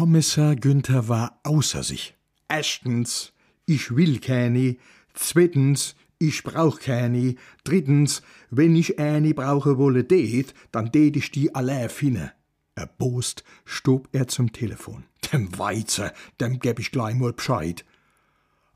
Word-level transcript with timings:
Kommissar 0.00 0.56
Günther 0.56 1.08
war 1.08 1.38
außer 1.42 1.82
sich. 1.82 2.14
Erstens, 2.48 3.34
ich 3.66 3.94
will 3.94 4.18
keine. 4.18 4.78
Zweitens, 5.12 5.94
ich 6.18 6.42
brauch 6.42 6.80
keine. 6.80 7.34
Drittens, 7.64 8.22
wenn 8.48 8.74
ich 8.74 8.98
eine 8.98 9.34
brauche 9.34 9.76
wolle 9.76 10.04
det, 10.04 10.54
dann 10.72 10.90
det 10.90 11.16
ich 11.16 11.32
die 11.32 11.54
allein 11.54 11.90
finne. 11.90 12.32
Erbost 12.74 13.44
stob 13.66 14.08
er 14.12 14.26
zum 14.26 14.54
Telefon. 14.54 15.04
Dem 15.34 15.58
Weizer, 15.58 16.14
dem 16.40 16.60
geb 16.60 16.78
ich 16.78 16.92
gleich 16.92 17.14
mal 17.14 17.34
Bescheid. 17.34 17.84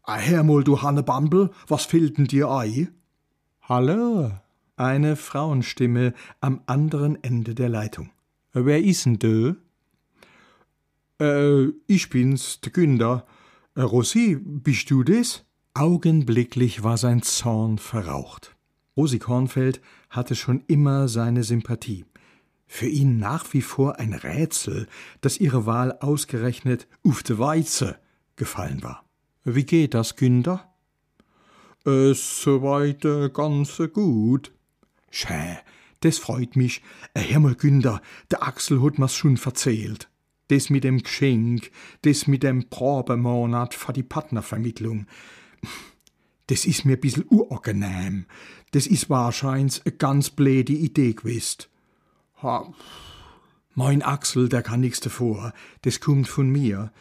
Ah, 0.03 0.17
Hermol, 0.17 0.63
du 0.63 0.83
Hannebambel, 0.83 1.53
was 1.69 1.87
fehlt 1.87 2.19
denn 2.19 2.27
dir 2.27 2.51
ei? 2.51 2.89
Hallo, 3.63 4.31
eine 4.77 5.17
Frauenstimme 5.17 6.13
am 6.43 6.61
anderen 6.67 7.17
Ende 7.25 7.55
der 7.55 7.71
Leitung. 7.71 8.11
Wer 8.53 8.85
ist 8.85 9.07
denn 9.07 9.19
du? 9.19 9.57
Äh, 11.21 11.69
ich 11.87 12.11
bin's, 12.11 12.61
der 12.61 12.73
Günder. 12.73 13.27
Äh, 13.75 13.83
Rosi, 13.83 14.39
bist 14.41 14.91
du 14.91 15.03
das? 15.03 15.45
Augenblicklich 15.75 16.83
war 16.83 16.97
sein 16.97 17.23
Zorn 17.23 17.79
verraucht. 17.79 18.57
Rosi 18.97 19.19
Kornfeld 19.19 19.81
hatte 20.09 20.37
schon 20.37 20.63
immer 20.69 21.09
seine 21.09 21.43
Sympathie. 21.43 22.05
Für 22.67 22.87
ihn 22.87 23.19
nach 23.19 23.53
wie 23.53 23.63
vor 23.63 23.99
ein 23.99 24.15
Rätsel, 24.15 24.87
dass 25.21 25.41
ihre 25.41 25.67
Wahl 25.67 25.99
ausgerechnet 26.01 26.87
auf 27.05 27.23
de 27.23 27.39
Weize 27.39 27.99
gefallen 28.37 28.83
war. 28.83 29.05
Wie 29.45 29.65
geht 29.65 29.95
das, 29.95 30.17
Günder? 30.17 30.73
Es 31.85 32.41
soweit 32.41 33.05
äh, 33.05 33.29
ganz 33.29 33.81
gut. 33.93 34.53
Schä, 35.11 35.59
das 36.01 36.19
freut 36.19 36.57
mich. 36.57 36.83
Äh, 37.13 37.21
Herr 37.21 37.41
mal 37.41 37.55
Günder, 37.55 38.01
der 38.31 38.43
Axel 38.43 38.83
hat 38.83 38.99
mir's 38.99 39.15
schon 39.15 39.37
verzählt. 39.37 40.09
Das 40.49 40.71
mit 40.71 40.85
dem 40.85 41.03
Geschenk, 41.03 41.71
das 42.03 42.27
mit 42.27 42.43
dem 42.43 42.69
Probemonat 42.69 43.75
für 43.75 43.93
die 43.93 44.03
Partnervermittlung. 44.03 45.07
Das 46.49 46.67
ist 46.67 46.85
mir 46.85 46.95
ein 46.95 47.01
bisschen 47.01 47.23
unangenehm. 47.25 48.27
Das 48.73 48.87
ist 48.87 49.09
wahrscheinlich 49.09 49.81
eine 49.87 49.97
ganz 49.97 50.31
blöde 50.31 50.75
Idee 50.75 51.15
gewesen. 51.15 51.65
Ha. 52.43 52.71
Mein 53.75 54.03
Axel, 54.03 54.49
der 54.49 54.63
kann 54.63 54.81
nichts 54.81 55.01
davor. 55.01 55.53
Das 55.83 56.01
kommt 56.01 56.29
von 56.29 56.51
mir. 56.51 56.93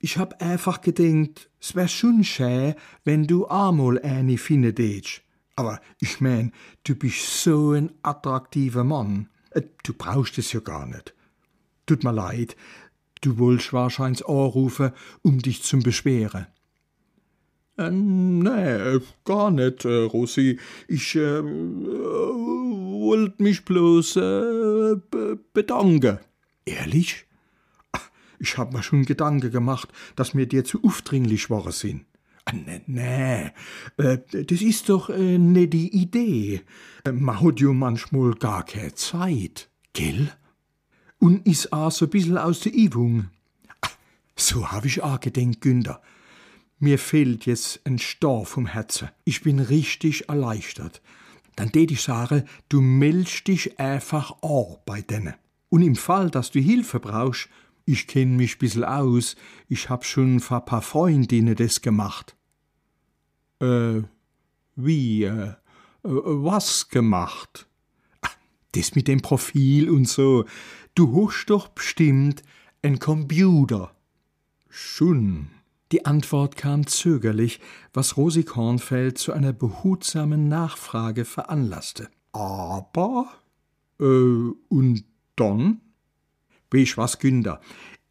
Ich 0.00 0.16
hab 0.16 0.40
einfach 0.42 0.80
gedenkt, 0.80 1.50
es 1.60 1.74
wär 1.74 1.88
schon 1.88 2.24
schön, 2.24 2.74
wenn 3.04 3.26
du 3.26 3.46
einmal 3.48 4.00
eine 4.00 4.38
finden 4.38 4.74
dätsch. 4.74 5.22
Aber 5.56 5.80
ich 6.00 6.20
mein, 6.20 6.52
du 6.84 6.94
bist 6.94 7.42
so 7.42 7.72
ein 7.72 7.92
attraktiver 8.02 8.84
Mann. 8.84 9.28
Äh, 9.50 9.62
Du 9.82 9.92
brauchst 9.92 10.38
es 10.38 10.52
ja 10.52 10.60
gar 10.60 10.86
nicht. 10.86 11.14
Tut 11.88 12.04
mir 12.04 12.12
leid, 12.12 12.54
du 13.22 13.38
wolltest 13.38 13.72
wahrscheinlich 13.72 14.28
anrufen, 14.28 14.92
um 15.22 15.38
dich 15.38 15.62
zum 15.62 15.82
Beschweren. 15.82 16.46
Äh, 17.78 17.90
nee, 17.90 19.00
gar 19.24 19.50
nicht, 19.50 19.86
äh, 19.86 20.02
Rosi. 20.02 20.58
Ich 20.86 21.16
äh, 21.16 21.42
wollte 21.42 23.42
mich 23.42 23.64
bloß 23.64 24.16
äh, 24.16 24.96
be 25.10 25.38
bedanken. 25.54 26.18
Ehrlich? 26.66 27.24
Ich 28.38 28.58
hab 28.58 28.74
mir 28.74 28.82
schon 28.82 29.06
Gedanken 29.06 29.50
gemacht, 29.50 29.88
dass 30.14 30.34
mir 30.34 30.44
dir 30.46 30.64
zu 30.64 30.84
aufdringlich 30.84 31.48
worden 31.48 31.72
sind. 31.72 32.04
Ah, 32.44 32.52
Nee, 32.52 32.82
nee, 32.86 33.50
äh, 33.96 34.18
das 34.44 34.60
ist 34.60 34.90
doch 34.90 35.08
äh, 35.08 35.38
ne 35.38 35.68
die 35.68 35.88
Idee. 35.96 36.60
Äh, 37.04 37.12
Man 37.12 37.40
hat 37.40 37.60
ja 37.60 37.72
manchmal 37.72 38.34
gar 38.34 38.66
keine 38.66 38.94
Zeit, 38.94 39.70
gell? 39.94 40.30
Und 41.18 41.46
is 41.46 41.72
auch 41.72 41.90
so 41.90 42.06
bisschen 42.06 42.38
aus 42.38 42.60
der 42.60 42.72
Übung. 42.72 43.30
Ah, 43.80 43.88
So 44.36 44.70
hab 44.70 44.84
ich 44.84 45.02
auch 45.02 45.20
gedenkt, 45.20 45.60
Günther. 45.60 46.00
Mir 46.78 46.98
fehlt 46.98 47.46
jetzt 47.46 47.80
ein 47.84 47.98
Star 47.98 48.44
vom 48.44 48.66
Herzen. 48.66 49.08
Ich 49.24 49.42
bin 49.42 49.58
richtig 49.58 50.28
erleichtert. 50.28 51.02
Dann 51.56 51.72
tät 51.72 51.90
ich 51.90 52.02
sagen, 52.02 52.44
du 52.68 52.80
meldest 52.80 53.48
dich 53.48 53.80
einfach 53.80 54.42
an 54.42 54.76
bei 54.86 55.02
denen. 55.02 55.34
Und 55.70 55.82
im 55.82 55.96
Fall, 55.96 56.30
dass 56.30 56.52
du 56.52 56.60
Hilfe 56.60 57.00
brauchst, 57.00 57.48
ich 57.84 58.06
kenn 58.06 58.36
mich 58.36 58.58
bissel 58.58 58.84
aus, 58.84 59.34
ich 59.68 59.88
hab 59.88 60.04
schon 60.04 60.40
vor 60.40 60.60
paar 60.60 60.82
Freundinnen 60.82 61.56
das 61.56 61.80
gemacht. 61.80 62.36
Äh, 63.60 64.02
wie, 64.76 65.24
äh, 65.24 65.48
äh, 65.48 65.54
was 66.02 66.88
gemacht? 66.88 67.67
Das 68.72 68.94
mit 68.94 69.08
dem 69.08 69.20
Profil 69.20 69.88
und 69.88 70.06
so. 70.08 70.44
Du 70.94 71.28
hast 71.28 71.46
doch 71.46 71.68
bestimmt 71.68 72.42
ein 72.82 72.98
Computer. 72.98 73.94
Schon. 74.68 75.48
Die 75.90 76.04
Antwort 76.04 76.56
kam 76.56 76.86
zögerlich, 76.86 77.60
was 77.94 78.16
Rosi 78.18 78.44
Kornfeld 78.44 79.16
zu 79.16 79.32
einer 79.32 79.54
behutsamen 79.54 80.48
Nachfrage 80.48 81.24
veranlasste. 81.24 82.10
Aber? 82.32 83.28
Äh, 83.98 84.04
und 84.68 85.04
dann? 85.36 85.80
Weisst 86.70 86.98
was, 86.98 87.18
Günder? 87.18 87.60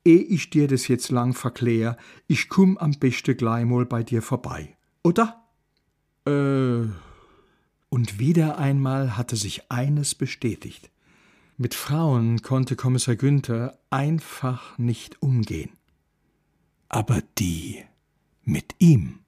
Ehe 0.04 0.22
ich 0.22 0.50
dir 0.50 0.68
das 0.68 0.88
jetzt 0.88 1.12
lang 1.12 1.34
verklär, 1.34 1.98
ich 2.28 2.50
komm 2.50 2.78
am 2.78 2.92
besten 2.92 3.38
gleich 3.38 3.66
mal 3.66 3.86
bei 3.86 4.04
dir 4.04 4.22
vorbei. 4.24 4.76
Oder? 5.04 5.44
Äh. 6.26 6.88
Und 7.90 8.20
wieder 8.20 8.58
einmal 8.58 9.18
hatte 9.18 9.36
sich 9.36 9.72
eines 9.72 10.16
bestätigt. 10.16 10.90
Mit 11.58 11.74
Frauen 11.74 12.42
konnte 12.42 12.76
Kommissar 12.76 13.16
Günther 13.16 13.80
einfach 13.90 14.78
nicht 14.78 15.22
umgehen. 15.22 15.72
Aber 16.90 17.22
die 17.38 17.84
mit 18.44 18.76
ihm. 18.80 19.20